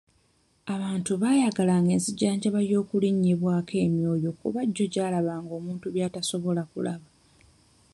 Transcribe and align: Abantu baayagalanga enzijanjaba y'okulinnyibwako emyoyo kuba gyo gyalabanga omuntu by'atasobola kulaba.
Abantu 0.73 1.11
baayagalanga 1.21 1.91
enzijanjaba 1.97 2.59
y'okulinnyibwako 2.69 3.73
emyoyo 3.85 4.29
kuba 4.39 4.59
gyo 4.75 4.85
gyalabanga 4.93 5.51
omuntu 5.59 5.85
by'atasobola 5.93 6.61
kulaba. 6.71 7.07